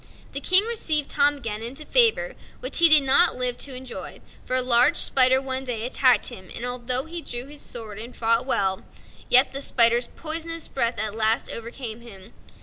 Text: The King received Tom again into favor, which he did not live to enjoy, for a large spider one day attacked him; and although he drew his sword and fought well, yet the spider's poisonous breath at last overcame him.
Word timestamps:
The 0.31 0.39
King 0.39 0.63
received 0.65 1.11
Tom 1.11 1.35
again 1.37 1.61
into 1.61 1.85
favor, 1.85 2.33
which 2.59 2.79
he 2.79 2.89
did 2.89 3.03
not 3.03 3.35
live 3.35 3.55
to 3.59 3.75
enjoy, 3.75 4.19
for 4.43 4.55
a 4.55 4.61
large 4.63 4.95
spider 4.97 5.39
one 5.39 5.63
day 5.63 5.85
attacked 5.85 6.29
him; 6.29 6.49
and 6.55 6.65
although 6.65 7.05
he 7.05 7.21
drew 7.21 7.45
his 7.45 7.61
sword 7.61 7.99
and 7.99 8.17
fought 8.17 8.47
well, 8.47 8.83
yet 9.29 9.51
the 9.51 9.61
spider's 9.61 10.07
poisonous 10.07 10.67
breath 10.67 10.97
at 10.97 11.13
last 11.13 11.51
overcame 11.51 12.01
him. 12.01 12.33